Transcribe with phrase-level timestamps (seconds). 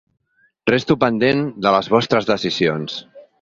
[0.71, 2.99] Resto pendent de les vostres decisions.